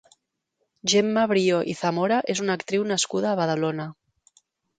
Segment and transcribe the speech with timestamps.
[0.93, 3.87] Gemma Brió i Zamora és una actriu nascuda a Badalona.